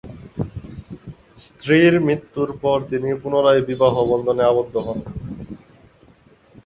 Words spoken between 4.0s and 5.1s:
বন্ধনে আবদ্ধ হন।